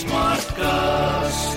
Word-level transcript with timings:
Smartcast. 0.00 1.56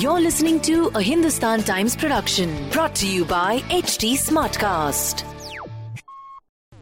You're 0.00 0.20
listening 0.20 0.60
to 0.60 0.90
a 0.94 1.02
Hindustan 1.02 1.62
Times 1.62 1.96
production 1.96 2.70
brought 2.70 2.94
to 2.96 3.06
you 3.06 3.24
by 3.24 3.60
HT 3.70 4.12
Smartcast. 4.16 5.24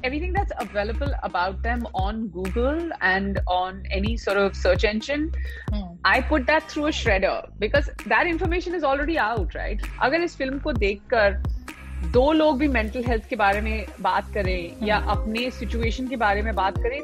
Everything 0.04 0.32
that's 0.32 0.52
available 0.58 1.12
about 1.22 1.62
them 1.62 1.86
on 1.94 2.28
Google 2.28 2.90
and 3.00 3.40
on 3.46 3.82
any 3.90 4.16
sort 4.16 4.36
of 4.36 4.54
search 4.54 4.84
engine. 4.84 5.32
Hmm. 5.72 5.94
I 6.04 6.20
put 6.20 6.46
that 6.46 6.70
through 6.70 6.86
a 6.86 6.90
shredder 6.90 7.48
because 7.58 7.88
that 8.06 8.26
information 8.26 8.74
is 8.74 8.84
already 8.84 9.18
out, 9.18 9.54
right? 9.54 9.80
अगर 10.02 10.22
इस 10.22 10.36
film 10.36 10.58
को 10.58 10.72
देखकर 10.72 11.42
दो 12.12 12.30
लोग 12.32 12.58
भी 12.58 12.68
mental 12.68 13.04
health 13.04 13.28
के 13.28 13.36
बारे 13.36 13.60
में 13.60 13.86
बात 14.00 14.32
करें 14.34 14.86
या 14.86 15.02
hmm. 15.02 15.18
अपने 15.18 15.50
सिचुएशन 15.50 16.08
के 16.08 16.16
बारे 16.16 16.42
में 16.42 16.54
बात 16.54 16.78
करें 16.78 16.98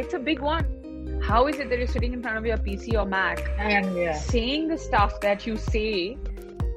it's 0.00 0.14
a 0.14 0.18
big 0.18 0.40
one 0.42 0.81
how 1.22 1.46
is 1.46 1.58
it 1.58 1.68
that 1.70 1.78
you're 1.78 1.86
sitting 1.86 2.12
in 2.12 2.20
front 2.22 2.36
of 2.36 2.44
your 2.44 2.56
PC 2.58 2.94
or 3.00 3.06
Mac 3.06 3.40
And 3.58 3.96
yeah. 3.96 4.12
saying 4.12 4.68
the 4.68 4.76
stuff 4.76 5.20
that 5.20 5.46
you 5.46 5.56
say 5.56 6.18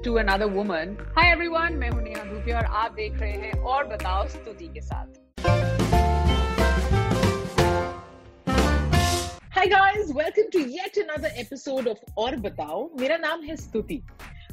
to 0.04 0.18
another 0.18 0.48
woman 0.48 0.96
hi 1.16 1.24
everyone 1.30 1.76
मैं 1.78 1.90
हूँ 1.90 2.02
नेहा 2.02 2.24
धूपी 2.24 2.52
और 2.52 2.64
आप 2.82 2.92
देख 2.94 3.18
रहे 3.20 3.32
हैं 3.44 3.52
और 3.72 3.84
बताओ 3.88 4.26
स्तुति 4.28 4.68
के 4.74 4.80
साथ 4.80 5.24
Hi 9.56 9.66
guys, 9.66 10.12
welcome 10.12 10.48
to 10.52 10.60
yet 10.76 10.96
another 11.04 11.30
episode 11.44 11.88
of 11.88 11.98
और 12.18 12.36
बताओ 12.48 12.88
मेरा 13.00 13.16
नाम 13.26 13.42
है 13.42 13.56
स्तुति 13.56 14.02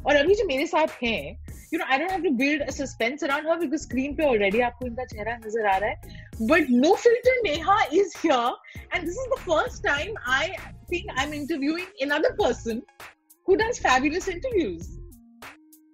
और 0.08 0.16
अभी 0.16 0.36
जो 0.36 0.46
मेरे 0.48 0.66
साथ 0.68 1.02
हैं 1.03 1.53
you 1.73 1.79
know 1.79 1.84
I 1.89 1.98
don't 1.98 2.11
have 2.11 2.23
to 2.23 2.33
build 2.43 2.62
a 2.67 2.73
suspense 2.73 3.23
around 3.23 3.45
her 3.45 3.59
because 3.61 3.87
screen 3.89 4.17
पे 4.17 4.27
already 4.33 4.62
आपको 4.69 4.87
इनका 4.87 5.05
चेहरा 5.15 5.37
नजर 5.47 5.67
आ 5.67 5.77
रहा 5.79 5.91
है 5.91 6.47
but 6.53 6.71
no 6.84 6.95
filter 7.07 7.37
Neha 7.47 7.79
is 8.03 8.15
here 8.27 8.53
and 8.93 9.07
this 9.07 9.17
is 9.25 9.29
the 9.37 9.41
first 9.48 9.84
time 9.89 10.15
I 10.27 10.45
think 10.93 11.17
I'm 11.17 11.34
interviewing 11.41 11.91
another 12.09 12.37
person 12.45 12.83
who 13.47 13.57
does 13.65 13.84
fabulous 13.89 14.29
interviews 14.37 14.95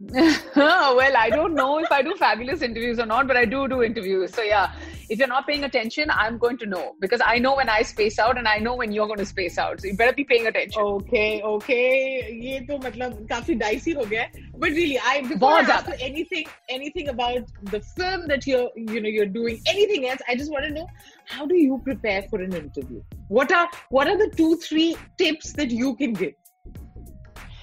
well, 0.56 1.16
I 1.16 1.30
don't 1.30 1.54
know 1.54 1.78
if 1.78 1.90
I 1.90 2.02
do 2.02 2.14
fabulous 2.16 2.62
interviews 2.62 2.98
or 2.98 3.06
not, 3.06 3.26
but 3.26 3.36
I 3.36 3.44
do 3.44 3.68
do 3.68 3.82
interviews. 3.82 4.34
So 4.34 4.42
yeah, 4.42 4.72
if 5.08 5.18
you're 5.18 5.28
not 5.28 5.46
paying 5.46 5.64
attention, 5.64 6.10
I'm 6.10 6.38
going 6.38 6.58
to 6.58 6.66
know 6.66 6.94
because 7.00 7.20
I 7.24 7.38
know 7.38 7.54
when 7.56 7.68
I 7.68 7.82
space 7.82 8.18
out 8.18 8.38
and 8.38 8.48
I 8.48 8.58
know 8.58 8.74
when 8.74 8.92
you're 8.92 9.06
going 9.06 9.18
to 9.18 9.26
space 9.26 9.58
out. 9.58 9.80
So 9.80 9.88
you 9.88 9.96
better 9.96 10.12
be 10.12 10.24
paying 10.24 10.46
attention. 10.46 10.82
Okay, 10.82 11.42
okay. 11.42 12.40
ये 12.44 12.60
तो 12.66 12.78
मतलब 12.84 13.26
काफी 13.32 13.58
dicey 13.64 13.94
हो 13.96 14.04
गया 14.10 14.22
है. 14.22 14.44
But 14.58 14.70
really, 14.70 14.98
I 14.98 15.20
before 15.22 15.52
I 15.52 15.64
बहुत 15.64 15.68
ask 15.68 15.86
ज्यादा. 15.86 15.98
you 15.98 16.06
anything 16.10 16.46
anything 16.68 17.08
about 17.08 17.42
the 17.74 17.80
film 17.80 18.26
that 18.28 18.46
you're 18.46 18.70
you 18.76 19.00
know 19.00 19.08
you're 19.08 19.32
doing 19.40 19.60
anything 19.74 20.08
else, 20.08 20.20
I 20.28 20.36
just 20.36 20.50
want 20.52 20.64
to 20.66 20.72
know 20.78 20.86
how 21.26 21.46
do 21.46 21.56
you 21.56 21.80
prepare 21.84 22.22
for 22.30 22.40
an 22.40 22.54
interview? 22.54 23.02
What 23.28 23.52
are 23.52 23.68
what 23.90 24.08
are 24.08 24.16
the 24.16 24.30
two 24.36 24.56
three 24.56 24.96
tips 25.18 25.52
that 25.54 25.70
you 25.70 25.94
can 25.96 26.12
give? 26.12 26.34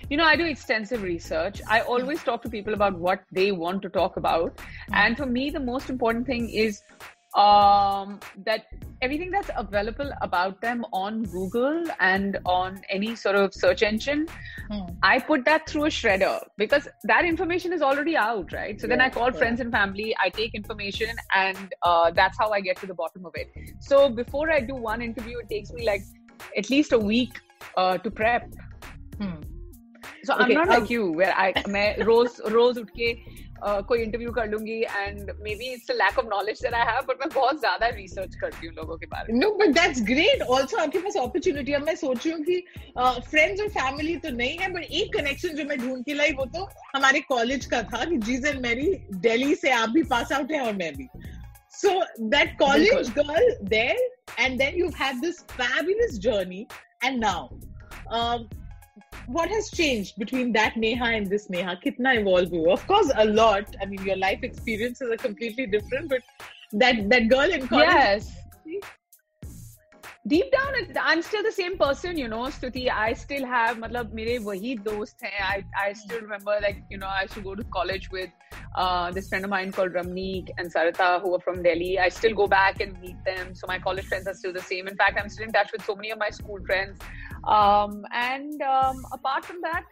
You 0.10 0.18
know, 0.18 0.26
I 0.26 0.36
do 0.36 0.44
extensive 0.44 1.04
research. 1.04 1.62
I 1.70 1.80
always 1.82 2.22
talk 2.22 2.42
to 2.44 2.50
people 2.50 2.74
about 2.74 3.00
what 3.00 3.22
they 3.32 3.54
want 3.54 3.82
to 3.84 3.90
talk 3.90 4.18
about. 4.18 4.60
And 4.92 5.16
for 5.16 5.26
me, 5.26 5.50
the 5.50 5.62
most 5.62 5.90
important 5.90 6.26
thing 6.28 6.50
is 6.50 6.82
um, 7.36 8.20
that 8.46 8.66
everything 9.02 9.32
that's 9.32 9.50
available 9.56 10.12
about 10.22 10.62
them 10.62 10.86
on 10.92 11.24
Google 11.24 11.84
and 12.00 12.38
on 12.46 12.82
any 12.90 13.16
sort 13.16 13.36
of 13.36 13.54
search 13.54 13.84
engine, 13.84 14.28
I 15.02 15.20
put 15.20 15.46
that 15.46 15.68
through 15.68 15.86
a 15.86 15.90
shredder 15.90 16.40
because 16.58 16.88
that 17.06 17.26
information 17.26 17.74
is 17.74 17.82
already 17.82 18.16
out, 18.16 18.52
right? 18.54 18.80
So 18.80 18.88
then 18.88 19.02
I 19.02 19.10
call 19.10 19.32
friends 19.32 19.60
and 19.60 19.72
family, 19.72 20.16
I 20.22 20.30
take 20.30 20.54
information, 20.54 21.10
and 21.36 21.74
uh, 21.84 22.12
that's 22.12 22.38
how 22.38 22.50
I 22.52 22.62
get 22.62 22.78
to 22.78 22.86
the 22.86 22.94
bottom 22.94 23.26
of 23.26 23.34
it. 23.36 23.48
So 23.80 24.10
before 24.10 24.52
I 24.52 24.60
do 24.60 24.76
one 24.76 25.02
interview, 25.02 25.40
it 25.40 25.50
takes 25.50 25.72
me 25.74 25.86
like 25.86 26.02
at 26.58 26.70
least 26.70 26.92
a 26.92 27.00
week 27.00 27.40
uh, 27.78 27.98
to 27.98 28.12
prep. 28.12 28.48
So 30.24 30.34
I'm 30.34 30.42
Okay, 30.44 30.54
not 30.54 30.70
um, 30.70 30.82
like 30.82 30.90
you 30.90 31.12
where 31.12 31.34
I 31.36 31.54
मैं 31.68 31.98
रोज 31.98 32.42
रोज 32.48 32.78
उठ 32.78 32.90
के 33.00 33.14
uh, 33.59 33.83
कोई 33.85 34.03
interview 34.03 34.33
कर 34.33 34.49
लूँगी 34.49 34.81
and 34.83 35.31
maybe 35.55 35.73
it's 35.73 35.91
lack 35.93 36.19
of 36.19 36.27
knowledge 36.27 36.63
that 36.63 36.75
I 36.75 36.87
have 36.87 37.03
but 37.09 37.21
मैं 37.21 37.29
बहुत 37.35 37.61
ज़्यादा 37.61 37.89
research 37.97 38.35
करती 38.41 38.67
हूँ 38.67 38.75
लोगों 38.77 38.97
के 38.97 39.07
बारे 39.07 39.33
में 39.33 39.41
No, 39.41 39.51
but 39.55 39.75
that's 39.75 40.03
great. 40.03 40.43
Also, 40.49 40.81
आपके 40.81 40.99
पास 40.99 41.17
opportunity. 41.19 41.75
अब 41.75 41.87
मैं 41.87 41.95
सोच 41.97 42.27
रही 42.27 42.35
हूँ 42.35 42.45
कि 42.45 42.61
फ्रेंड्स 43.31 43.61
और 43.61 43.69
फैमिली 43.71 44.17
तो 44.19 44.31
नहीं 44.33 44.59
है 44.59 44.73
बट 44.73 44.83
एक 44.83 45.13
कनेक्शन 45.15 45.57
जो 45.57 45.65
मैं 45.65 45.79
ढूंढ 45.79 46.05
के 46.05 46.15
लाई 46.15 46.33
वो 46.33 46.45
तो 46.57 46.69
हमारे 46.95 47.21
कॉलेज 47.29 47.67
का 47.67 47.83
था 47.85 48.05
कि 48.05 48.17
जीज 48.27 48.47
एंड 48.47 48.61
मैरी 48.63 48.93
दिल्ली 49.23 49.55
से 49.55 49.71
आप 49.73 49.91
भी 49.91 50.03
पास 50.13 50.33
आउट 50.33 50.53
है 50.53 50.61
और 50.61 50.73
मैं 50.75 50.93
भी 50.97 51.09
so 51.75 52.01
that 52.31 52.59
college 52.59 53.11
girl 53.19 53.51
there, 53.69 53.97
and 54.41 54.59
then 54.59 54.79
you 54.79 54.89
have 55.01 55.21
this 55.21 55.41
fabulous 55.57 56.19
journey 56.21 56.67
and 57.05 57.19
now 57.21 57.49
um, 58.11 58.47
what 59.27 59.49
has 59.49 59.71
changed 59.71 60.19
between 60.19 60.53
that 60.53 60.77
Neha 60.77 61.05
and 61.05 61.27
this 61.27 61.51
Neha? 61.51 61.79
Kitna 61.85 62.19
evolve 62.21 62.51
हुआ? 62.51 62.73
Of 62.73 62.87
course, 62.87 63.11
a 63.17 63.25
lot. 63.25 63.77
I 63.81 63.87
mean, 63.87 64.03
your 64.05 64.17
life 64.17 64.43
experiences 64.43 65.11
are 65.11 65.17
completely 65.17 65.67
different, 65.67 66.09
but 66.09 66.23
that 66.73 67.09
that 67.09 67.29
girl 67.29 67.51
in 67.51 67.67
college. 67.69 67.87
yes 67.87 68.37
deep 70.27 70.51
down 70.51 70.73
i'm 71.01 71.23
still 71.23 71.43
the 71.43 71.53
same 71.53 71.79
person 71.79 72.19
you 72.19 72.27
know 72.27 72.43
stuti 72.55 72.85
i 72.91 73.13
still 73.13 73.45
have 73.51 73.77
matlab 73.83 74.15
mere 74.19 74.39
wahi 74.47 74.73
dost 74.87 75.21
hain 75.27 75.37
i 75.49 75.59
i 75.83 75.93
still 76.01 76.21
remember 76.23 76.57
like 76.65 76.81
you 76.95 76.99
know 77.03 77.11
i 77.19 77.21
used 77.27 77.37
to 77.39 77.43
go 77.45 77.55
to 77.61 77.67
college 77.77 78.09
with 78.17 78.33
uh, 78.83 79.11
this 79.19 79.29
friend 79.29 79.49
of 79.49 79.53
mine 79.53 79.71
called 79.77 79.99
ramneek 79.99 80.51
and 80.59 80.73
sarita 80.73 81.11
who 81.27 81.35
are 81.37 81.43
from 81.47 81.63
delhi 81.69 81.93
i 82.07 82.09
still 82.17 82.35
go 82.43 82.49
back 82.57 82.83
and 82.87 82.99
meet 83.05 83.23
them 83.31 83.55
so 83.61 83.71
my 83.73 83.79
college 83.87 84.09
friends 84.11 84.27
are 84.33 84.37
still 84.41 84.57
the 84.59 84.67
same 84.73 84.91
in 84.95 84.99
fact 85.03 85.23
i'm 85.23 85.31
still 85.37 85.47
in 85.51 85.55
touch 85.59 85.71
with 85.77 85.87
so 85.91 85.97
many 86.01 86.13
of 86.17 86.21
my 86.25 86.33
school 86.41 86.67
friends 86.71 87.07
um, 87.46 88.04
and 88.12 88.62
um, 88.62 89.06
apart 89.12 89.46
from 89.46 89.62
that 89.62 89.84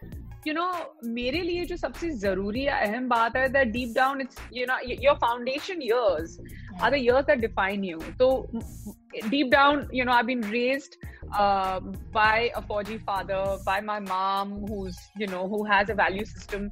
you 0.44 0.54
know 0.54 0.70
मेरे 1.04 1.40
लिए 1.42 1.64
जो 1.70 1.76
सबसे 1.76 2.10
जरूरी 2.20 2.64
या 2.66 2.76
अहम 2.86 3.08
बात 3.08 3.36
है 3.36 3.48
that 3.56 3.72
deep 3.72 3.90
down 3.96 4.20
it's 4.24 4.38
you 4.58 4.66
know 4.70 4.76
y- 4.90 4.96
your 5.06 5.16
foundation 5.24 5.82
years 5.86 6.38
are 6.80 6.90
the 6.94 7.00
years 7.00 7.26
that 7.30 7.42
define 7.42 7.84
you 7.88 7.98
so 8.22 8.28
m- 8.54 9.28
deep 9.34 9.50
down 9.56 9.86
you 9.98 10.04
know 10.08 10.12
I've 10.12 10.30
been 10.30 10.46
raised 10.54 10.96
um, 11.42 11.92
by 12.12 12.50
a 12.56 12.62
Fauji 12.70 12.98
father 13.10 13.42
by 13.66 13.80
my 13.90 13.98
mom 14.08 14.56
who's 14.70 14.98
you 15.24 15.26
know 15.34 15.46
who 15.54 15.62
has 15.74 15.90
a 15.90 15.94
value 16.02 16.24
system 16.24 16.70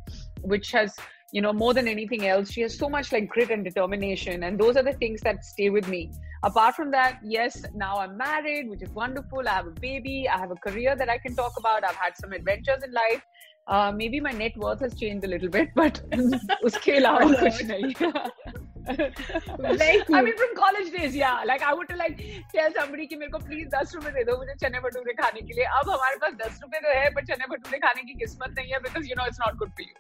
which 0.54 0.72
has 0.72 0.96
you 1.32 1.42
know 1.42 1.52
more 1.52 1.74
than 1.74 1.88
anything 1.88 2.26
else 2.26 2.50
she 2.50 2.60
has 2.60 2.76
so 2.76 2.88
much 2.88 3.12
like 3.12 3.28
grit 3.28 3.50
and 3.50 3.64
determination 3.64 4.44
and 4.44 4.58
those 4.58 4.76
are 4.76 4.82
the 4.82 4.92
things 4.94 5.20
that 5.20 5.44
stay 5.44 5.68
with 5.70 5.88
me 5.88 6.10
apart 6.44 6.74
from 6.74 6.90
that 6.90 7.18
yes 7.22 7.62
now 7.74 7.98
i'm 7.98 8.16
married 8.16 8.68
which 8.68 8.82
is 8.82 8.90
wonderful 8.90 9.48
i 9.48 9.54
have 9.60 9.66
a 9.66 9.76
baby 9.80 10.28
i 10.28 10.38
have 10.38 10.50
a 10.50 10.60
career 10.66 10.96
that 10.96 11.08
i 11.08 11.18
can 11.18 11.34
talk 11.34 11.52
about 11.58 11.84
i've 11.84 12.00
had 12.06 12.16
some 12.16 12.32
adventures 12.32 12.82
in 12.82 12.92
life 12.92 13.22
uh, 13.66 13.92
maybe 13.92 14.18
my 14.20 14.32
net 14.32 14.56
worth 14.56 14.80
has 14.80 14.94
changed 14.94 15.24
a 15.24 15.28
little 15.28 15.50
bit 15.50 15.68
but 15.74 16.00
uske 16.62 16.92
alawa 17.00 17.34
kuch 17.44 17.62
nahi 17.72 17.92
Very 18.88 20.02
cool. 20.04 20.16
I 20.16 20.22
mean, 20.22 20.36
from 20.36 20.54
college 20.56 20.90
days, 20.92 21.14
yeah. 21.14 21.42
Like, 21.44 21.62
I 21.62 21.74
would 21.74 21.88
to 21.90 21.96
like 21.96 22.20
tell 22.54 22.72
somebody 22.76 23.06
कि 23.08 23.16
मेरे 23.16 23.30
को 23.32 23.40
please 23.46 23.68
दस 23.74 23.94
रुपए 23.94 24.12
दे 24.12 24.24
दो 24.24 24.36
मुझे 24.38 24.54
चने 24.62 24.80
भटूरे 24.80 25.14
खाने 25.20 25.40
के 25.48 25.54
लिए 25.54 25.64
अब 25.80 25.90
हमारे 25.90 26.16
पास 26.22 26.34
दस 26.42 26.60
रुपए 26.62 26.80
तो 26.84 26.94
है 26.98 27.10
पर 27.14 27.24
चने 27.30 27.46
भटूरे 27.52 27.78
खाने 27.84 28.02
की 28.08 28.14
किस्मत 28.22 28.54
नहीं 28.58 28.72
है 28.72 28.80
because 28.86 29.08
you 29.10 29.16
know 29.18 29.26
it's 29.32 29.42
not 29.44 29.58
good 29.62 29.72
for 29.76 29.84
you. 29.88 29.96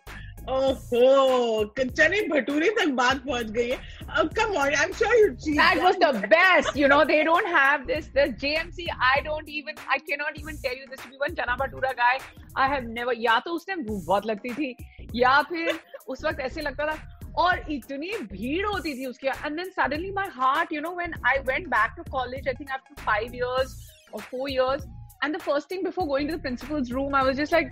ओहो 0.49 1.63
चने 1.79 2.19
भटूरे 2.29 2.69
तक 2.79 2.87
बात 2.95 3.17
पहुँच 3.25 3.51
गई 3.51 3.69
है। 3.69 3.77
अब 4.19 4.29
come 4.39 4.55
on 4.57 4.73
I 4.75 4.83
am 4.85 4.91
sure 4.93 5.15
you 5.15 5.29
cheese 5.35 5.57
that 5.57 5.83
was 5.83 5.95
the 5.97 6.15
best 6.25 6.77
you 6.77 6.87
know 6.87 7.03
they 7.11 7.21
don't 7.23 7.45
have 7.55 7.85
this 7.85 8.09
JMC 8.17 8.87
I 9.03 9.21
don't 9.27 9.49
even 9.49 9.75
I 9.91 9.99
can 10.09 10.19
not 10.21 10.39
even 10.39 10.57
tell 10.65 10.79
you 10.79 10.85
this 10.87 11.35
chana 11.35 11.55
bhatura 11.61 11.91
guy 12.01 12.19
I 12.57 12.69
have 12.69 12.89
never 12.89 13.15
या 13.19 13.39
तो 13.45 13.53
उस 13.55 13.67
time 13.67 13.83
भूख 13.85 14.03
बहुत 14.07 14.25
लगती 14.25 14.53
थी 14.53 14.75
या 15.15 15.41
फिर 15.49 15.79
उस 16.07 16.25
वक्त 16.25 16.39
ऐसे 16.41 16.61
लगता 16.61 16.91
था 16.91 16.97
और 17.43 17.71
इतनी 17.71 18.11
भीड़ 18.31 18.65
होती 18.65 18.93
थी 18.93 19.05
उसके 19.05 19.27
and 19.27 19.55
then 19.57 19.69
suddenly 19.79 20.11
my 20.11 20.27
heart 20.33 20.73
you 20.73 20.81
know 20.81 20.95
when 20.95 21.13
I 21.27 21.39
went 21.47 21.67
back 21.69 21.95
to 21.97 22.11
college 22.11 22.47
I 22.47 22.53
think 22.59 22.71
after 22.71 23.03
5 23.09 23.33
years 23.33 23.75
और 24.13 24.21
4 24.35 24.49
years 24.49 24.85
and 25.23 25.35
the 25.35 25.39
first 25.41 25.71
thing 25.71 25.83
before 25.83 26.05
going 26.07 26.29
to 26.29 26.37
the 26.37 26.41
principal's 26.41 26.91
room 26.91 27.15
I 27.15 27.25
was 27.25 27.35
just 27.37 27.53
like 27.53 27.71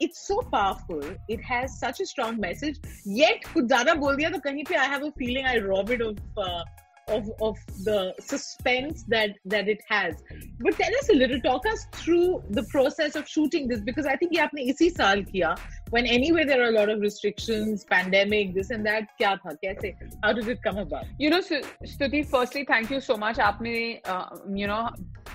it's 0.00 0.26
so 0.26 0.40
powerful. 0.52 1.00
It 1.28 1.42
has 1.44 1.78
such 1.78 2.00
a 2.00 2.06
strong 2.06 2.40
message. 2.40 2.78
Yet 3.04 3.48
कुछ 3.54 3.64
ज़्यादा 3.64 3.94
बोल 4.04 4.16
दिया 4.16 4.30
तो 4.30 4.42
कहीं 4.44 4.64
पे 4.64 4.76
I 4.76 4.86
have 4.86 5.02
a 5.04 5.12
feeling 5.12 5.46
I 5.46 5.58
rob 5.58 5.90
it 5.90 6.00
of. 6.00 6.18
Uh, 6.36 6.62
of, 7.10 7.30
of 7.40 7.58
the 7.84 8.14
suspense 8.20 9.04
that 9.08 9.30
that 9.44 9.68
it 9.68 9.80
has. 9.88 10.14
But 10.60 10.76
tell 10.76 10.94
us 11.00 11.08
a 11.10 11.14
little, 11.14 11.40
talk 11.40 11.66
us 11.66 11.86
through 11.92 12.42
the 12.50 12.62
process 12.64 13.16
of 13.16 13.28
shooting 13.28 13.68
this 13.68 13.80
because 13.80 14.06
I 14.06 14.16
think 14.16 14.32
ये 14.32 14.40
आपने 14.40 14.62
इसी 14.72 14.90
साल 14.90 15.24
किया 15.30 15.54
when 15.90 16.06
anyway 16.06 16.44
there 16.44 16.62
are 16.62 16.68
a 16.68 16.76
lot 16.78 16.88
of 16.88 17.00
restrictions, 17.00 17.84
pandemic, 17.84 18.54
this 18.54 18.70
and 18.70 18.86
that. 18.86 19.08
क्या 19.20 19.36
था 19.44 19.56
कैसे? 19.64 19.94
How 20.22 20.32
did 20.32 20.48
it 20.48 20.62
come 20.62 20.78
about? 20.78 21.06
You 21.18 21.30
know, 21.30 21.40
Stuti, 21.84 22.24
firstly, 22.26 22.64
thank 22.64 22.90
you 22.90 23.00
so 23.00 23.16
much. 23.16 23.38
आपने 23.38 24.02
uh, 24.04 24.26
you 24.54 24.66
know 24.66 24.88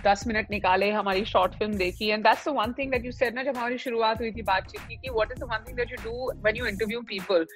दस 0.06 0.26
मिनट 0.26 0.50
निकाले 0.50 0.90
हमारी 0.90 1.24
शॉर्ट 1.32 1.54
फ़िल्म 1.58 1.76
देखी। 1.78 2.08
And 2.08 2.24
that's 2.24 2.48
the 2.48 2.52
one 2.56 2.72
thing 2.78 2.90
that 2.92 3.04
you 3.04 3.12
said 3.12 3.34
ना 3.34 3.42
जब 3.42 3.56
हमारी 3.56 3.78
शुरुआत 3.84 4.20
हुई 4.20 4.32
थी 4.32 4.42
बातचीत 4.50 4.80
की 4.88 4.96
कि 4.96 5.10
what 5.10 5.32
is 5.32 5.40
the 5.40 5.48
one 5.52 5.64
thing 5.68 5.76
that 5.76 5.92
you 5.92 5.96
do 6.04 6.30
when 6.42 6.56
you 6.56 6.66
interview 6.66 7.00
people 7.12 7.46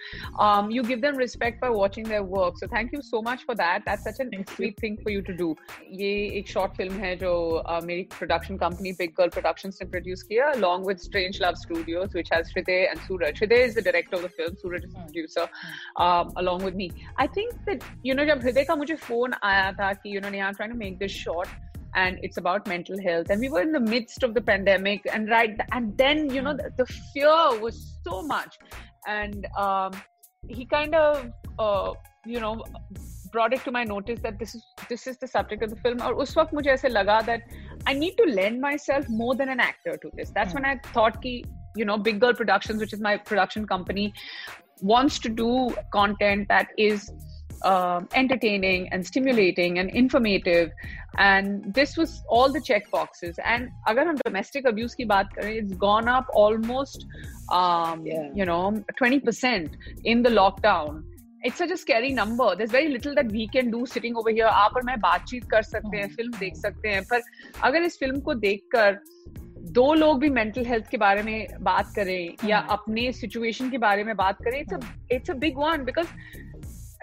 you 0.76 0.82
give 0.88 1.00
them 1.00 1.18
respect 1.18 1.60
by 1.62 1.70
watching 1.78 2.06
their 2.06 2.20
work 2.36 2.58
so 2.58 2.66
thank 2.76 2.94
you 2.94 3.00
so 3.10 3.22
much 3.28 3.44
for 3.46 3.56
that 3.56 3.88
that's 3.88 4.08
such 4.08 4.20
an 4.20 4.42
sweet 4.54 4.82
thing 4.82 4.96
for 5.04 5.12
you 5.12 5.20
to 5.30 5.36
do 5.42 5.54
ये 6.02 6.12
एक 6.38 6.48
short 6.48 6.76
film 6.76 6.98
है 7.04 7.14
जो 7.16 7.34
uh, 7.68 7.82
मेरी 7.84 8.02
production 8.18 8.56
company 8.66 8.92
Big 8.98 9.14
Girl 9.18 9.38
Productions 9.38 9.78
ने 9.82 9.90
produce 9.90 10.22
किया 10.22 10.52
along 10.54 10.84
with 10.84 11.00
Strange 11.00 11.40
Love 11.40 11.58
Studios 11.58 12.14
which 12.14 12.28
has 12.30 12.52
Shriday 12.52 12.90
and 12.90 13.00
Suraj. 13.06 13.38
Shriday 13.40 13.66
is 13.66 13.74
the 13.74 13.82
director 13.82 14.16
of 14.16 14.22
the 14.22 14.28
film 14.28 14.56
Suraj 14.56 14.84
is 14.84 14.92
the 14.92 15.00
producer 15.00 15.48
um, 15.96 16.32
along 16.36 16.64
with 16.64 16.74
me. 16.74 16.90
I 17.18 17.26
think 17.26 17.54
that 17.66 17.84
you 18.02 18.14
know 18.14 18.26
जब 18.26 18.42
हृदय 18.44 18.64
का 18.64 18.76
मुझे 18.76 18.94
phone 18.94 19.34
आया 19.44 19.70
था 19.72 19.92
कि 19.92 20.14
you 20.14 20.20
know 20.20 20.30
Neha 20.30 20.48
I'm 20.48 20.54
trying 20.54 20.72
to 20.72 20.80
make 20.84 20.98
this 20.98 21.12
short 21.12 21.48
and 21.94 22.18
it's 22.22 22.36
about 22.36 22.66
mental 22.66 23.00
health. 23.00 23.30
And 23.30 23.40
we 23.40 23.48
were 23.48 23.62
in 23.62 23.72
the 23.72 23.80
midst 23.80 24.22
of 24.22 24.34
the 24.34 24.40
pandemic 24.40 25.02
and 25.12 25.28
right 25.28 25.56
and 25.72 25.96
then 25.96 26.30
you 26.30 26.42
know 26.42 26.54
the, 26.54 26.70
the 26.76 26.86
fear 27.12 27.60
was 27.60 27.98
so 28.04 28.22
much. 28.22 28.58
And 29.06 29.46
um, 29.56 29.92
he 30.48 30.64
kind 30.64 30.94
of 30.94 31.30
uh, 31.58 31.92
you 32.26 32.40
know 32.40 32.62
brought 33.32 33.52
it 33.52 33.64
to 33.64 33.72
my 33.72 33.82
notice 33.84 34.20
that 34.22 34.38
this 34.38 34.54
is 34.54 34.64
this 34.88 35.06
is 35.06 35.18
the 35.18 35.26
subject 35.26 35.62
of 35.62 35.70
the 35.70 35.76
film. 35.76 36.00
Or 36.02 36.14
mujhe 36.14 36.72
aise 36.76 36.88
laga 36.98 37.18
that 37.26 37.42
i 37.86 37.92
need 37.92 38.16
to 38.22 38.24
lend 38.38 38.60
myself 38.60 39.08
more 39.08 39.34
than 39.34 39.48
an 39.48 39.60
actor 39.60 39.96
to 40.06 40.10
this. 40.16 40.30
That's 40.30 40.54
when 40.54 40.64
i 40.64 40.78
thought 40.94 41.20
ki 41.22 41.44
you 41.76 41.84
know 41.84 41.98
big 41.98 42.20
girl 42.20 42.34
productions 42.34 42.80
which 42.80 42.92
is 42.92 43.00
my 43.00 43.16
production 43.16 43.66
company 43.66 44.12
wants 44.80 45.18
to 45.18 45.28
do 45.28 45.50
content 45.92 46.46
that 46.48 46.68
is 46.78 47.10
uh, 47.63 48.01
entertaining 48.13 48.87
and 48.91 49.05
stimulating 49.05 49.79
and 49.79 49.89
informative 49.89 50.71
and 51.17 51.73
this 51.73 51.97
was 51.97 52.21
all 52.29 52.51
the 52.51 52.61
check 52.61 52.89
boxes 52.91 53.39
and 53.43 53.69
agar 53.87 54.05
hum 54.05 54.21
domestic 54.23 54.65
abuse 54.65 54.95
ki 54.95 55.05
baat 55.13 55.35
kare 55.35 55.51
it's 55.61 55.75
gone 55.85 56.07
up 56.07 56.33
almost 56.33 57.05
um, 57.59 58.05
yeah. 58.05 58.29
you 58.33 58.45
know 58.45 58.63
20% 59.01 59.77
in 60.05 60.23
the 60.23 60.29
lockdown 60.29 61.03
it's 61.41 61.57
such 61.57 61.71
a 61.71 61.77
scary 61.77 62.11
number 62.13 62.55
there's 62.55 62.71
very 62.71 62.89
little 62.89 63.15
that 63.15 63.31
we 63.31 63.47
can 63.47 63.71
do 63.71 63.85
sitting 63.95 64.15
over 64.15 64.35
here 64.39 64.47
आप 64.47 64.75
और 64.75 64.83
मैं 64.85 64.99
बातचीत 64.99 65.49
कर 65.51 65.61
सकते 65.63 65.97
हैं 65.97 66.07
film 66.15 66.31
देख 66.39 66.55
सकते 66.55 66.89
हैं 66.89 67.03
पर 67.11 67.21
अगर 67.63 67.83
इस 67.83 67.97
फिल्म 67.99 68.19
को 68.21 68.33
देखकर 68.33 68.99
दो 69.77 69.93
लोग 69.93 70.19
भी 70.19 70.29
मेंटल 70.29 70.65
हेल्थ 70.65 70.89
के 70.91 70.97
बारे 70.97 71.23
में 71.23 71.47
बात 71.61 71.93
करें 71.95 72.47
या 72.49 72.59
अपने 72.75 73.11
सिचुएशन 73.11 73.69
के 73.69 73.77
बारे 73.77 74.03
में 74.03 74.15
बात 74.15 74.37
करें 74.45 74.59
it's 74.59 74.87
it's 75.11 75.29
a 75.29 75.33
big 75.43 75.57
one 75.57 75.83
because 75.85 76.07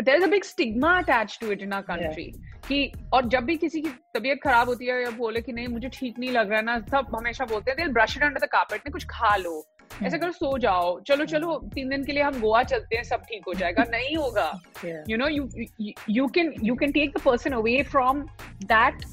there 0.02 0.16
is 0.16 0.24
a 0.24 0.28
big 0.28 0.44
stigma 0.44 0.98
attach 0.98 1.38
to 1.42 1.52
it 1.52 1.62
in 1.62 1.74
our 1.74 1.82
country 1.82 2.32
कि 2.68 2.92
और 3.14 3.28
जब 3.28 3.44
भी 3.44 3.58
किसी 3.58 3.82
की 3.82 3.90
तबीयत 3.90 4.40
खराब 4.44 4.68
होती 4.68 4.86
है 4.86 5.04
या 5.04 5.10
बोले 5.10 5.42
कि 5.42 5.52
नहीं 5.52 5.68
मुझे 5.68 5.90
ठीक 5.90 6.20
नहीं 6.20 6.32
लग 6.32 6.50
रहा 6.50 6.60
है 6.60 6.66
ना 6.66 6.80
सब 6.80 7.16
हमेशा 7.16 7.46
बोलते 7.46 7.72
हैं 7.72 7.94
brush 7.94 8.18
it 8.18 8.24
under 8.24 8.40
the 8.40 8.50
carpet 8.52 8.92
कुछ 8.92 9.06
खा 9.06 9.36
लो। 9.36 9.68
Hmm. 9.92 10.08
ऐसा 10.08 10.18
करो 10.18 10.32
सो 10.32 10.58
जाओ। 10.58 11.00
चलो 11.00 11.26
चलो 11.26 11.56
तीन 11.74 11.90
दिन 11.90 12.04
के 12.04 12.12
लिए 12.12 12.24
हम 12.24 12.40
गोवा 12.42 12.64
चलते 12.64 12.96
हैं 12.96 13.04
सब 13.04 13.22
ठीक 13.22 13.44
हो 13.48 13.54
जाएगा। 13.54 13.84
नहीं 13.90 14.16
होगा। 14.18 14.62
You 15.10 15.18
know 15.18 15.28
you 15.28 15.50
you 16.10 16.28
can 16.28 16.54
you 16.64 16.76
can 16.76 16.92
take 16.92 17.18
the 17.18 17.22
person 17.22 17.54
away 17.54 17.84
from 17.84 18.22
that 18.64 19.04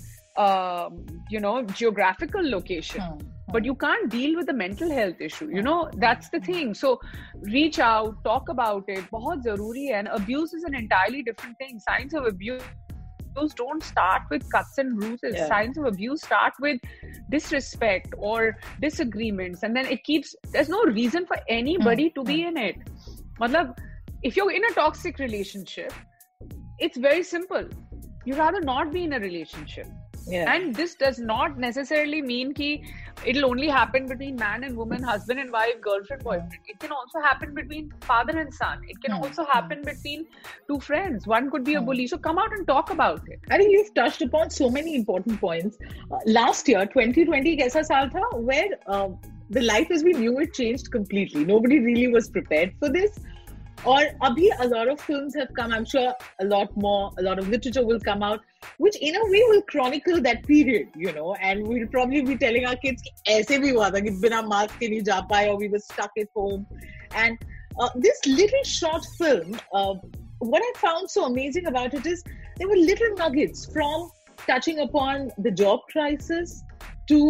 you 1.32 1.41
know 1.41 1.62
geographical 1.62 2.44
location 2.44 3.19
but 3.52 3.64
you 3.64 3.74
can't 3.74 4.10
deal 4.10 4.36
with 4.36 4.46
the 4.46 4.52
mental 4.52 4.90
health 4.90 5.20
issue 5.20 5.48
you 5.48 5.62
know 5.62 5.90
that's 5.96 6.28
the 6.30 6.40
thing. 6.40 6.74
So 6.74 7.00
reach 7.40 7.78
out 7.78 8.22
talk 8.24 8.48
about 8.48 8.84
it 8.88 9.04
bahut 9.10 9.44
zaruri 9.44 9.92
and 9.92 10.08
abuse 10.08 10.52
is 10.52 10.64
an 10.64 10.74
entirely 10.74 11.22
different 11.22 11.56
thing. 11.58 11.80
Signs 11.80 12.14
of 12.14 12.26
abuse 12.26 12.62
don't 13.54 13.84
start 13.84 14.22
with 14.30 14.50
cuts 14.50 14.78
and 14.78 14.98
bruises. 14.98 15.34
Yeah. 15.36 15.46
signs 15.46 15.78
of 15.78 15.84
abuse 15.84 16.22
start 16.22 16.54
with 16.60 16.80
disrespect 17.30 18.14
or 18.18 18.56
disagreements. 18.80 19.62
And 19.62 19.76
then 19.76 19.86
it 19.86 20.02
keeps 20.02 20.34
there's 20.52 20.68
no 20.68 20.82
reason 20.84 21.26
for 21.26 21.36
anybody 21.48 22.10
mm. 22.10 22.14
to 22.16 22.24
be 22.24 22.42
in 22.44 22.56
it. 22.56 22.76
Matlab, 23.40 23.78
if 24.22 24.36
you're 24.36 24.50
in 24.50 24.64
a 24.64 24.72
toxic 24.74 25.18
relationship 25.18 25.92
it's 26.78 26.96
very 26.96 27.22
simple. 27.22 27.64
You 28.24 28.34
rather 28.36 28.60
not 28.60 28.92
be 28.92 29.04
in 29.04 29.12
a 29.14 29.18
relationship 29.18 29.86
yeah. 30.28 30.52
and 30.52 30.75
this 30.75 30.94
does 30.94 31.19
not 31.19 31.58
necessarily 31.58 32.20
mean 32.22 32.52
ki 32.54 32.70
it'll 33.25 33.46
only 33.46 33.69
happen 33.69 34.06
between 34.06 34.36
man 34.36 34.64
and 34.64 34.76
woman, 34.76 35.02
husband 35.02 35.40
and 35.40 35.50
wife, 35.50 35.80
girlfriend, 35.80 36.22
boyfriend. 36.22 36.52
It 36.66 36.78
can 36.78 36.92
also 36.92 37.20
happen 37.20 37.54
between 37.54 37.92
father 38.00 38.38
and 38.38 38.52
son. 38.52 38.80
It 38.86 39.00
can 39.02 39.14
mm. 39.14 39.22
also 39.22 39.44
happen 39.44 39.82
between 39.82 40.26
two 40.69 40.78
friends. 40.80 41.26
One 41.26 41.50
could 41.50 41.64
be 41.64 41.75
a 41.75 41.80
hmm. 41.80 41.86
bully. 41.86 42.06
So 42.06 42.19
come 42.19 42.38
out 42.38 42.52
and 42.52 42.66
talk 42.66 42.90
about 42.90 43.22
it. 43.28 43.40
I 43.50 43.58
think 43.58 43.72
you've 43.72 43.92
touched 43.94 44.22
upon 44.22 44.50
so 44.50 44.70
many 44.70 44.94
important 44.94 45.40
points. 45.40 45.78
Uh, 46.10 46.19
last 46.26 46.69
year, 46.69 46.86
2020 46.86 47.56
kaisa 47.56 47.84
saal 47.84 48.08
tha, 48.08 48.22
where 48.36 48.69
uh, 48.86 49.08
the 49.50 49.62
life 49.62 49.90
as 49.90 50.04
we 50.04 50.12
knew 50.12 50.38
it 50.40 50.54
changed 50.54 50.90
completely. 50.90 51.44
Nobody 51.44 51.81
really 51.81 52.08
was 52.08 52.28
prepared 52.28 52.74
for 52.78 52.90
this 52.90 53.19
or 53.84 53.98
abhi 54.28 54.48
a 54.60 54.69
lot 54.69 54.88
of 54.88 55.00
films 55.00 55.34
have 55.34 55.48
come 55.54 55.72
i'm 55.72 55.84
sure 55.84 56.12
a 56.40 56.44
lot 56.44 56.76
more 56.76 57.10
a 57.19 57.22
lot 57.22 57.38
of 57.38 57.48
literature 57.48 57.84
will 57.86 58.00
come 58.00 58.22
out 58.22 58.40
which 58.78 58.96
in 58.96 59.16
a 59.16 59.25
way 59.32 59.42
will 59.48 59.62
chronicle 59.62 60.20
that 60.20 60.46
period 60.46 60.88
you 60.96 61.12
know 61.12 61.34
and 61.34 61.66
we'll 61.66 61.86
probably 61.88 62.22
be 62.22 62.36
telling 62.36 62.66
our 62.66 62.76
kids 62.76 63.02
aise 63.36 63.54
bhi 63.64 63.72
hua 63.78 63.90
tha 63.96 64.02
ki 64.08 64.14
bina 64.26 64.42
mask 64.54 64.76
ke 64.82 64.90
nahi 64.94 65.06
ja 65.10 65.20
paye 65.32 65.48
or 65.52 65.56
we 65.64 65.69
were 65.69 65.84
stuck 65.86 66.22
at 66.24 66.29
home. 66.34 66.67
And 67.14 67.38
uh, 67.79 67.88
this 67.94 68.20
little 68.26 68.64
short 68.64 69.05
film 69.19 69.58
uh, 69.72 69.94
what 70.38 70.62
i 70.62 70.72
found 70.81 71.10
so 71.10 71.24
amazing 71.26 71.67
about 71.67 71.94
it 71.94 72.06
is 72.06 72.24
there 72.58 72.69
were 72.69 72.76
little 72.76 73.14
nuggets 73.20 73.67
from 73.76 74.10
touching 74.46 74.81
upon 74.81 75.31
the 75.46 75.50
job 75.50 75.81
crisis 75.93 76.62
to 77.12 77.20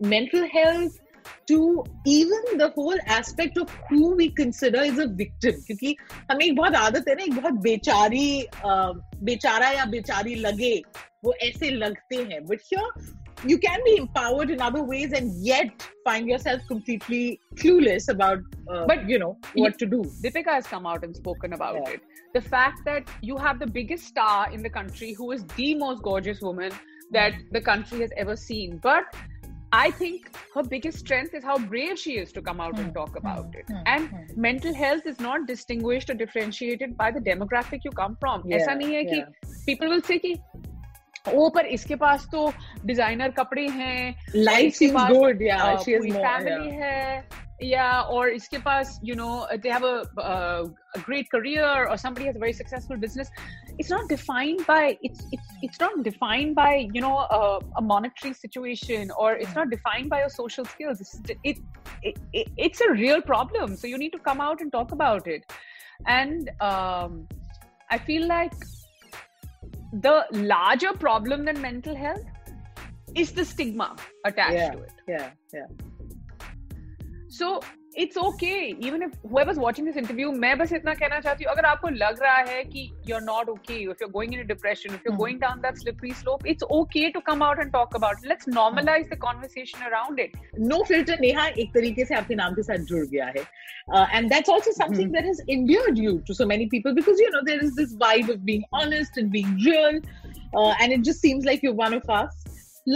mental 0.00 0.46
health 0.48 0.98
to 1.47 1.83
even 2.05 2.57
the 2.57 2.69
whole 2.75 2.97
aspect 3.05 3.57
of 3.57 3.69
who 3.89 4.15
we 4.15 4.29
consider 4.29 4.81
is 4.91 4.99
a 4.99 5.07
victim 5.07 5.61
क्योंकि 5.67 5.95
हमें 6.31 6.45
एक 6.45 6.55
बहुत 6.55 6.75
आदत 6.75 7.07
है 7.09 7.15
ना 7.15 7.23
एक 7.23 7.35
बहुत 7.41 7.59
बेचारी 7.67 8.27
बेचारा 9.29 9.69
या 9.71 9.85
बेचारी 9.93 10.35
लगे 10.47 10.73
वो 11.25 11.33
ऐसे 11.49 11.71
लगते 11.71 12.23
हैं 12.31 12.41
but 12.47 12.59
here 12.71 12.89
you 13.51 13.57
can 13.59 13.83
be 13.85 13.97
empowered 13.97 14.49
in 14.49 14.61
other 14.61 14.83
ways 14.83 15.13
and 15.13 15.31
yet 15.45 15.87
find 16.05 16.27
yourself 16.27 16.61
completely 16.67 17.39
clueless 17.55 18.07
about 18.09 18.39
uh, 18.69 18.85
but 18.85 19.07
you 19.09 19.19
know 19.19 19.37
what 19.55 19.77
to 19.77 19.85
do 19.85 20.01
deepika 20.25 20.57
has 20.57 20.67
come 20.67 20.85
out 20.85 21.03
and 21.03 21.15
spoken 21.15 21.53
about 21.53 21.75
yeah. 21.75 21.93
it 21.93 22.01
the 22.33 22.41
fact 22.41 22.83
that 22.85 23.15
you 23.21 23.37
have 23.37 23.59
the 23.59 23.71
biggest 23.79 24.11
star 24.13 24.51
in 24.51 24.63
the 24.63 24.73
country 24.79 25.13
who 25.13 25.31
is 25.37 25.45
the 25.55 25.69
most 25.75 26.01
gorgeous 26.01 26.41
woman 26.41 26.71
that 27.11 27.33
the 27.51 27.61
country 27.61 27.99
has 28.01 28.11
ever 28.17 28.35
seen 28.35 28.79
but 28.89 29.03
I 29.71 29.91
think 29.91 30.29
her 30.53 30.63
biggest 30.63 30.99
strength 30.99 31.33
is 31.33 31.43
how 31.43 31.57
brave 31.57 31.99
she 31.99 32.13
is 32.17 32.31
to 32.33 32.41
come 32.41 32.61
out 32.61 32.77
and 32.77 32.87
hmm. 32.87 32.93
talk 32.93 33.17
about 33.17 33.45
hmm. 33.45 33.59
it. 33.59 33.65
Hmm. 33.69 33.81
And 33.85 34.37
mental 34.37 34.73
health 34.73 35.05
is 35.05 35.19
not 35.19 35.47
distinguished 35.47 36.09
or 36.09 36.13
differentiated 36.13 36.97
by 36.97 37.11
the 37.11 37.19
demographic 37.19 37.87
you 37.87 37.91
come 37.91 38.17
from. 38.19 38.43
ऐसा 38.59 38.73
नहीं 38.73 38.95
है 38.95 39.03
कि 39.05 39.23
people 39.67 39.95
will 39.95 40.05
say 40.11 40.19
कि 40.25 40.35
ओ 41.33 41.49
पर 41.49 41.65
इसके 41.75 41.95
पास 42.01 42.27
तो 42.31 42.51
designer 42.85 43.31
कपड़े 43.39 43.67
हैं 43.77 44.15
लाइफ 44.35 44.81
इज 44.81 44.93
गुड 44.93 45.41
या 45.41 45.75
शी 45.83 45.91
हैज 45.91 46.13
फैमिली 46.13 46.75
है 46.83 47.45
yeah 47.61 48.03
or 48.11 48.23
iske 48.37 48.57
paas 48.63 48.89
you 49.01 49.15
know 49.15 49.47
they 49.63 49.69
have 49.69 49.83
a, 49.83 50.03
a, 50.21 51.01
great 51.03 51.29
career 51.29 51.87
or 51.89 51.95
somebody 51.97 52.25
has 52.25 52.35
a 52.35 52.39
very 52.39 52.53
successful 52.53 52.97
business 52.97 53.29
it's 53.80 53.90
not 53.90 54.08
defined 54.08 54.64
by 54.66 54.98
it's 55.08 55.20
it's 55.34 55.48
it's 55.66 55.80
not 55.80 56.02
defined 56.08 56.54
by 56.54 56.72
you 56.94 57.00
know 57.04 57.16
a, 57.38 57.60
a 57.76 57.82
monetary 57.82 58.34
situation 58.34 59.10
or 59.18 59.32
it's 59.32 59.54
not 59.54 59.70
defined 59.70 60.10
by 60.14 60.18
your 60.20 60.28
social 60.28 60.64
skills 60.64 61.00
it's, 61.00 61.14
it, 61.44 61.58
it, 62.02 62.18
it, 62.32 62.48
it's 62.66 62.80
a 62.82 62.90
real 62.90 63.22
problem 63.22 63.76
so 63.76 63.86
you 63.86 63.98
need 64.02 64.12
to 64.18 64.18
come 64.18 64.40
out 64.48 64.60
and 64.60 64.70
talk 64.70 64.92
about 64.92 65.26
it 65.26 65.44
and 66.06 66.50
um, 66.60 67.26
I 67.90 67.98
feel 67.98 68.26
like 68.26 68.54
the 69.92 70.24
larger 70.30 70.92
problem 70.92 71.44
than 71.44 71.60
mental 71.60 71.96
health 71.96 72.24
is 73.16 73.32
the 73.32 73.44
stigma 73.44 73.96
attached 74.24 74.54
yeah, 74.54 74.70
to 74.70 74.78
it. 74.78 74.92
Yeah, 75.08 75.30
yeah. 75.52 75.66
So 77.28 77.60
it's 78.03 78.17
okay 78.17 78.75
even 78.87 79.03
if 79.05 79.11
whoever's 79.33 79.59
watching 79.63 79.85
this 79.89 79.97
interview 79.99 80.31
मैं 80.39 80.57
बस 80.57 80.71
इतना 80.73 80.93
कहना 81.01 81.19
चाहती 81.19 81.43
हूँ 81.43 81.51
अगर 81.51 81.65
आपको 81.65 81.89
लग 81.89 82.21
रहा 82.23 82.37
है 82.49 82.63
कि 82.71 82.81
you're 83.09 83.21
not 83.27 83.51
okay 83.53 83.77
if 83.91 84.01
you're 84.03 84.11
going 84.15 84.33
into 84.37 84.47
depression 84.49 84.95
if 84.97 85.05
you're 85.05 85.13
Hmm. 85.13 85.21
going 85.21 85.37
down 85.43 85.61
that 85.65 85.77
slippery 85.83 86.11
slope 86.21 86.43
it's 86.53 86.65
okay 86.77 87.03
to 87.17 87.21
come 87.29 87.45
out 87.47 87.61
and 87.63 87.71
talk 87.75 87.95
about 87.99 88.19
it 88.23 88.27
let's 88.31 88.49
normalize 88.57 89.07
the 89.13 89.19
conversation 89.21 89.85
around 89.91 90.19
it 90.25 90.35
no 90.71 90.81
filter 90.89 91.19
Neha 91.21 91.45
एक 91.63 91.71
तरीके 91.73 92.05
से 92.05 92.15
आपके 92.15 92.35
नाम 92.41 92.53
के 92.55 92.63
साथ 92.69 92.83
जुड़ 92.91 93.05
गया 93.13 93.25
है 93.37 93.43
and 94.17 94.29
that's 94.33 94.49
also 94.55 94.71
something 94.81 95.11
that 95.13 95.25
has 95.25 95.41
endeared 95.55 96.01
you 96.05 96.15
to 96.31 96.37
so 96.41 96.47
many 96.53 96.67
people 96.75 96.97
because 96.99 97.21
you 97.25 97.29
know 97.35 97.43
there 97.51 97.63
is 97.67 97.75
this 97.81 97.93
vibe 98.03 98.33
of 98.35 98.41
being 98.49 98.65
honest 98.81 99.21
and 99.23 99.31
being 99.37 99.53
real 99.69 100.01
uh, 100.57 100.73
and 100.81 100.97
it 100.97 101.07
just 101.11 101.23
seems 101.27 101.47
like 101.51 101.63
you're 101.67 101.79
one 101.85 101.95
of 102.01 102.11
us 102.17 102.43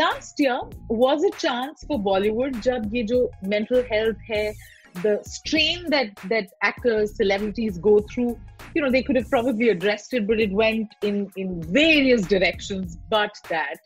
last 0.02 0.44
year 0.46 0.58
was 1.04 1.24
a 1.30 1.32
chance 1.46 1.88
for 1.92 2.00
bollywood 2.10 2.60
जब 2.68 2.96
ये 2.96 3.04
जो 3.14 3.22
mental 3.56 3.88
health 3.94 4.28
है 4.32 4.44
the 5.03 5.21
strain 5.25 5.89
that 5.91 6.15
that 6.29 6.49
actors 6.63 7.17
celebrities 7.17 7.79
go 7.79 8.01
through 8.01 8.39
you 8.75 8.83
know 8.83 8.91
they 8.91 9.03
could 9.03 9.17
have 9.17 9.29
probably 9.29 9.69
addressed 9.71 10.15
it 10.15 10.27
but 10.27 10.41
it 10.41 10.53
went 10.53 10.95
in 11.03 11.31
in 11.37 11.63
various 11.63 12.23
directions 12.23 12.97
but 13.11 13.33
that. 13.49 13.77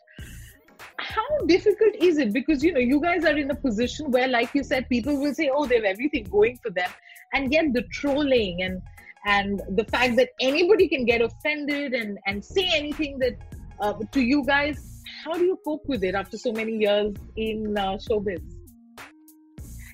How 1.01 1.39
difficult 1.47 1.95
is 2.01 2.19
it? 2.19 2.33
Because 2.33 2.63
you 2.63 2.73
know 2.73 2.81
you 2.81 3.01
guys 3.01 3.25
are 3.25 3.37
in 3.37 3.51
a 3.51 3.55
position 3.55 4.11
where 4.11 4.29
like 4.29 4.53
you 4.55 4.65
said 4.65 4.89
people 4.89 5.21
will 5.21 5.35
say 5.35 5.51
oh 5.53 5.67
they 5.67 5.77
have 5.77 5.85
everything 5.85 6.25
going 6.25 6.59
for 6.59 6.71
them 6.71 6.91
and 7.33 7.53
yet 7.53 7.73
the 7.73 7.83
trolling 7.93 8.63
and 8.63 8.83
and 9.27 9.63
the 9.77 9.85
fact 9.85 10.17
that 10.17 10.31
anybody 10.41 10.89
can 10.89 11.05
get 11.05 11.21
offended 11.21 11.95
and 11.95 12.19
and 12.27 12.45
say 12.45 12.69
anything 12.75 13.19
that 13.19 13.37
uh, 13.81 13.95
to 14.13 14.21
you 14.21 14.45
guys 14.45 15.03
how 15.25 15.35
do 15.35 15.45
you 15.45 15.59
cope 15.65 15.83
with 15.87 16.03
it 16.05 16.15
after 16.15 16.37
so 16.37 16.53
many 16.53 16.73
years 16.73 17.15
in 17.37 17.77
uh, 17.77 17.97
showbiz 17.97 18.58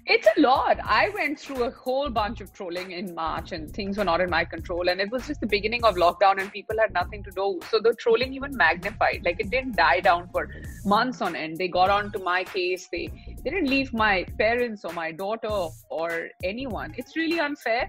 It's 0.07 0.29
a 0.37 0.41
lot. 0.41 0.79
I 0.85 1.09
went 1.11 1.39
through 1.39 1.65
a 1.65 1.71
whole 1.71 2.11
bunch 2.11 2.43
of 2.43 2.53
trolling 2.53 2.93
in 2.93 3.15
March 3.15 3.53
and 3.53 3.73
things 3.73 3.97
were 3.97 4.05
not 4.05 4.21
in 4.21 4.29
my 4.29 4.45
control. 4.45 4.89
And 4.89 5.01
it 5.01 5.11
was 5.11 5.27
just 5.27 5.41
the 5.41 5.47
beginning 5.47 5.83
of 5.83 5.95
lockdown 5.95 6.41
and 6.41 6.53
people 6.53 6.77
had 6.79 6.93
nothing 6.93 7.23
to 7.25 7.31
do. 7.31 7.59
So 7.71 7.81
the 7.81 7.95
trolling 7.95 8.35
even 8.35 8.55
magnified. 8.55 9.23
Like 9.25 9.41
it 9.41 9.49
didn't 9.49 9.77
die 9.77 10.01
down 10.01 10.29
for 10.29 10.51
months 10.85 11.23
on 11.23 11.35
end. 11.35 11.57
They 11.57 11.69
got 11.69 11.89
on 11.89 12.13
to 12.13 12.19
my 12.19 12.45
case. 12.45 12.89
They, 12.93 13.09
they 13.43 13.51
didn't 13.51 13.71
leave 13.71 13.95
my 13.95 14.27
parents 14.39 14.85
or 14.85 14.93
my 14.93 15.11
daughter 15.11 15.69
or 15.89 16.29
anyone. 16.43 16.95
It's 16.99 17.17
really 17.17 17.41
unfair. 17.41 17.89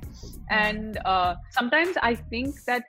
And 0.50 0.98
uh, 1.04 1.36
sometimes 1.50 1.98
I 2.02 2.16
think 2.16 2.64
that 2.64 2.86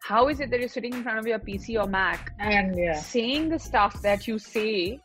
how 0.00 0.28
is 0.28 0.40
it 0.40 0.50
that 0.50 0.58
you're 0.60 0.68
sitting 0.68 0.94
in 0.94 1.02
front 1.02 1.18
of 1.18 1.26
your 1.26 1.38
PC 1.38 1.80
or 1.80 1.86
Mac 1.86 2.32
and 2.38 2.76
yeah 2.76 2.94
saying 2.94 3.50
the 3.50 3.58
stuff 3.58 4.00
that 4.00 4.26
you 4.26 4.38
say 4.38 4.98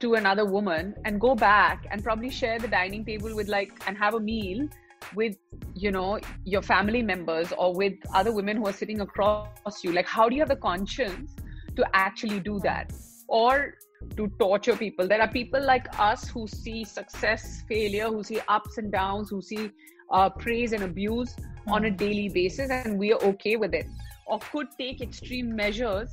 to 0.00 0.14
another 0.14 0.46
woman 0.46 0.94
and 1.04 1.20
go 1.20 1.34
back 1.34 1.86
and 1.90 2.02
probably 2.02 2.30
share 2.30 2.58
the 2.58 2.68
dining 2.68 3.04
table 3.04 3.34
with 3.34 3.48
like 3.48 3.72
and 3.86 3.96
have 3.96 4.14
a 4.14 4.20
meal 4.20 4.66
with 5.14 5.36
you 5.74 5.90
know 5.90 6.18
your 6.44 6.62
family 6.62 7.02
members 7.02 7.52
or 7.56 7.74
with 7.74 7.94
other 8.14 8.32
women 8.32 8.56
who 8.56 8.66
are 8.66 8.72
sitting 8.72 9.00
across 9.00 9.84
you. 9.84 9.92
Like 9.92 10.06
how 10.06 10.28
do 10.28 10.34
you 10.34 10.40
have 10.40 10.48
the 10.48 10.56
conscience 10.56 11.34
to 11.76 11.84
actually 11.94 12.40
do 12.40 12.58
that? 12.60 12.92
Or 13.28 13.74
to 14.16 14.28
torture 14.38 14.76
people. 14.76 15.06
There 15.06 15.20
are 15.20 15.28
people 15.28 15.62
like 15.62 15.86
us 16.00 16.28
who 16.28 16.48
see 16.48 16.84
success 16.84 17.62
failure 17.68 18.08
who 18.08 18.24
see 18.24 18.40
ups 18.48 18.78
and 18.78 18.90
downs 18.90 19.28
who 19.28 19.42
see 19.42 19.70
uh, 20.10 20.30
praise 20.30 20.72
and 20.72 20.82
abuse 20.82 21.34
on 21.66 21.84
a 21.84 21.90
daily 21.90 22.30
basis 22.30 22.70
and 22.70 22.98
we 22.98 23.12
are 23.12 23.22
okay 23.22 23.56
with 23.56 23.74
it. 23.74 23.86
Or 24.26 24.38
could 24.38 24.68
take 24.78 25.00
extreme 25.02 25.54
measures 25.54 26.08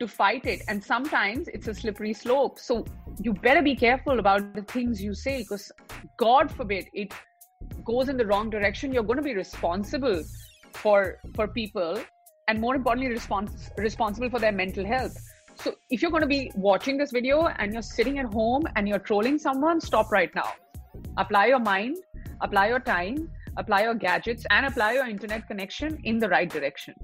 to 0.00 0.08
fight 0.08 0.46
it. 0.46 0.62
And 0.68 0.82
sometimes 0.82 1.48
it's 1.48 1.68
a 1.68 1.74
slippery 1.74 2.12
slope. 2.12 2.58
So 2.58 2.84
you 3.20 3.32
better 3.32 3.62
be 3.62 3.76
careful 3.76 4.18
about 4.18 4.54
the 4.54 4.62
things 4.62 5.02
you 5.02 5.14
say 5.14 5.38
because 5.42 5.70
god 6.16 6.50
forbid 6.50 6.88
it 6.92 7.12
goes 7.84 8.08
in 8.08 8.16
the 8.16 8.26
wrong 8.26 8.48
direction 8.48 8.92
you're 8.92 9.02
going 9.02 9.18
to 9.18 9.22
be 9.22 9.34
responsible 9.34 10.22
for 10.72 11.18
for 11.34 11.46
people 11.48 11.98
and 12.48 12.60
more 12.60 12.74
importantly 12.74 13.14
respons- 13.14 13.70
responsible 13.76 14.30
for 14.30 14.38
their 14.38 14.52
mental 14.52 14.84
health. 14.84 15.16
So 15.56 15.74
if 15.90 16.00
you're 16.00 16.10
going 16.10 16.22
to 16.22 16.34
be 16.38 16.50
watching 16.54 16.96
this 16.96 17.10
video 17.12 17.46
and 17.46 17.72
you're 17.72 17.82
sitting 17.82 18.18
at 18.18 18.32
home 18.32 18.62
and 18.76 18.88
you're 18.88 19.04
trolling 19.10 19.38
someone 19.38 19.80
stop 19.80 20.10
right 20.10 20.34
now. 20.34 20.52
Apply 21.16 21.46
your 21.46 21.58
mind 21.58 21.96
apply 22.42 22.68
your 22.68 22.80
time 22.80 23.30
apply 23.56 23.82
your 23.82 23.94
gadgets 23.94 24.44
and 24.50 24.66
apply 24.66 24.92
your 24.92 25.06
internet 25.06 25.46
connection 25.46 25.98
in 26.04 26.18
the 26.18 26.28
right 26.28 26.48
direction 26.48 26.94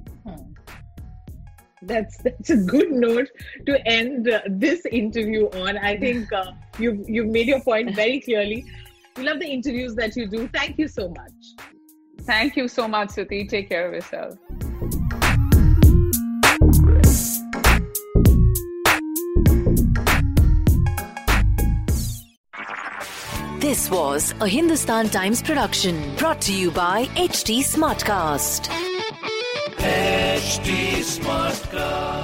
that's 1.86 2.16
that's 2.18 2.50
a 2.50 2.56
good 2.56 2.90
note 2.90 3.28
to 3.66 3.86
end 3.86 4.28
uh, 4.28 4.40
this 4.48 4.84
interview 4.86 5.46
on. 5.64 5.78
I 5.78 5.96
think 5.96 6.32
uh, 6.32 6.52
you've 6.78 7.08
you've 7.08 7.28
made 7.28 7.46
your 7.46 7.60
point 7.60 7.94
very 7.94 8.20
clearly. 8.20 8.66
We 9.16 9.22
love 9.22 9.40
the 9.40 9.48
interviews 9.48 9.94
that 9.94 10.14
you 10.16 10.26
do. 10.26 10.48
Thank 10.48 10.78
you 10.78 10.88
so 10.88 11.08
much. 11.08 11.66
thank 12.26 12.56
you 12.56 12.68
so 12.68 12.88
much 12.88 13.08
Stuti 13.10 13.48
take 13.48 13.68
care 13.68 13.86
of 13.86 13.94
yourself 13.94 14.34
This 23.60 23.90
was 23.90 24.32
a 24.40 24.46
Hindustan 24.46 25.08
Times 25.08 25.42
production 25.42 26.14
brought 26.16 26.40
to 26.42 26.52
you 26.52 26.70
by 26.70 27.06
HT 27.16 27.64
Smartcast. 27.64 28.68
HT 30.46 31.02
Smartcast. 31.02 32.15